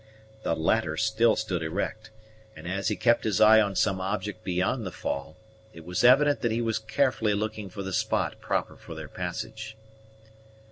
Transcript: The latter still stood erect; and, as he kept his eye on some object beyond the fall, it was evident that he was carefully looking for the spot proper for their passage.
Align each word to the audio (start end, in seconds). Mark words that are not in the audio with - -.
The 0.41 0.55
latter 0.55 0.97
still 0.97 1.35
stood 1.35 1.61
erect; 1.61 2.09
and, 2.55 2.67
as 2.67 2.87
he 2.87 2.95
kept 2.95 3.23
his 3.23 3.39
eye 3.39 3.61
on 3.61 3.75
some 3.75 4.01
object 4.01 4.43
beyond 4.43 4.83
the 4.83 4.91
fall, 4.91 5.37
it 5.73 5.85
was 5.85 6.03
evident 6.03 6.41
that 6.41 6.49
he 6.51 6.59
was 6.59 6.79
carefully 6.79 7.35
looking 7.35 7.69
for 7.69 7.83
the 7.83 7.93
spot 7.93 8.39
proper 8.41 8.75
for 8.75 8.95
their 8.95 9.07
passage. 9.07 9.77